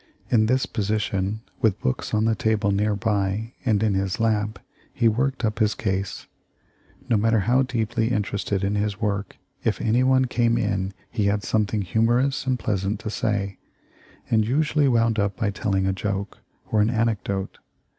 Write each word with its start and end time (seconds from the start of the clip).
In 0.31 0.47
this 0.47 0.65
position, 0.65 1.41
with 1.61 1.79
books 1.79 2.11
on 2.11 2.25
the 2.25 2.33
table 2.33 2.71
near 2.71 2.95
by 2.95 3.53
and 3.63 3.83
in 3.83 3.93
his 3.93 4.19
lap, 4.19 4.57
he 4.91 5.07
worked 5.07 5.45
up 5.45 5.59
his 5.59 5.75
case. 5.75 6.25
No 7.07 7.17
matter 7.17 7.41
how 7.41 7.61
deeply 7.61 8.07
interested 8.07 8.63
in 8.63 8.73
his 8.73 8.99
work, 8.99 9.37
if 9.63 9.79
any 9.79 10.01
one 10.01 10.25
came 10.25 10.57
in 10.57 10.93
he 11.11 11.25
had 11.27 11.43
something 11.43 11.83
humorous 11.83 12.47
and 12.47 12.57
pleasant 12.57 12.99
to 13.01 13.11
say, 13.11 13.59
and 14.27 14.43
usually 14.47 14.87
wound 14.87 15.19
up 15.19 15.37
by 15.37 15.51
telling 15.51 15.85
a 15.85 15.93
joke 15.93 16.39
or 16.71 16.81
an 16.81 16.89
anecdote. 16.89 17.59